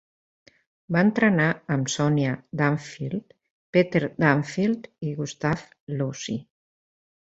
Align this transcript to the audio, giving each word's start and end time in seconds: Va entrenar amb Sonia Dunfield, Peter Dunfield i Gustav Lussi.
Va 0.95 1.03
entrenar 1.07 1.45
amb 1.75 1.91
Sonia 1.97 2.33
Dunfield, 2.63 3.37
Peter 3.79 4.05
Dunfield 4.11 4.93
i 5.11 5.17
Gustav 5.25 5.71
Lussi. 5.99 6.43